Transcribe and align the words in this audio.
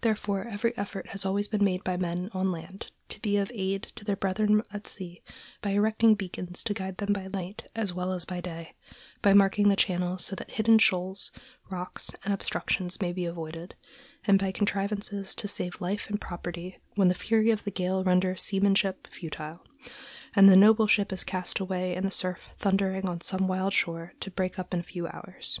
Therefore, 0.00 0.48
every 0.48 0.76
effort 0.76 1.10
has 1.10 1.24
always 1.24 1.46
been 1.46 1.62
made 1.62 1.84
by 1.84 1.96
men 1.96 2.28
on 2.34 2.50
land 2.50 2.90
to 3.08 3.20
be 3.20 3.36
of 3.36 3.52
aid 3.54 3.84
to 3.94 4.04
their 4.04 4.16
brethren 4.16 4.60
at 4.72 4.88
sea 4.88 5.22
by 5.62 5.70
erecting 5.70 6.16
beacons 6.16 6.64
to 6.64 6.74
guide 6.74 6.96
them 6.96 7.12
by 7.12 7.28
night 7.28 7.70
as 7.76 7.94
well 7.94 8.12
as 8.12 8.24
by 8.24 8.40
day, 8.40 8.74
by 9.22 9.32
marking 9.32 9.68
the 9.68 9.76
channels, 9.76 10.24
so 10.24 10.34
that 10.34 10.50
hidden 10.50 10.78
shoals, 10.78 11.30
rocks, 11.70 12.10
and 12.24 12.34
obstructions 12.34 13.00
may 13.00 13.12
be 13.12 13.26
avoided, 13.26 13.76
and 14.26 14.40
by 14.40 14.50
contrivances 14.50 15.36
to 15.36 15.46
save 15.46 15.80
life 15.80 16.10
and 16.10 16.20
property 16.20 16.80
when 16.96 17.06
the 17.06 17.14
fury 17.14 17.52
of 17.52 17.62
the 17.62 17.70
gale 17.70 18.02
renders 18.02 18.42
seamanship 18.42 19.06
futile, 19.06 19.64
and 20.34 20.48
the 20.48 20.56
noble 20.56 20.88
ship 20.88 21.12
is 21.12 21.22
cast 21.22 21.60
away 21.60 21.94
in 21.94 22.04
the 22.04 22.10
surf 22.10 22.48
thundering 22.58 23.06
on 23.06 23.20
some 23.20 23.46
wild 23.46 23.72
shore, 23.72 24.14
to 24.18 24.32
break 24.32 24.58
up 24.58 24.74
in 24.74 24.80
a 24.80 24.82
few 24.82 25.06
hours. 25.06 25.60